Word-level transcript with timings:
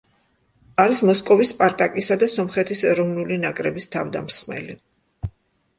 არის 0.83 1.01
მოსკოვის 1.09 1.51
„სპარტაკისა“ 1.55 2.17
და 2.23 2.31
სომხეთის 2.37 2.83
ეროვნული 2.95 3.39
ნაკრების 3.47 3.89
თავდამსხმელი. 3.99 4.81